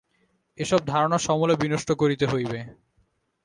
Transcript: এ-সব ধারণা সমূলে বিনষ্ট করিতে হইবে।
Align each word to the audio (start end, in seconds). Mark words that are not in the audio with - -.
এ-সব 0.57 0.81
ধারণা 0.85 1.17
সমূলে 1.17 1.55
বিনষ্ট 1.55 1.89
করিতে 1.91 2.25
হইবে। 2.25 2.59